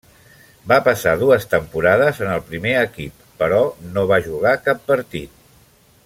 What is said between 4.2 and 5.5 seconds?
jugar cap partit.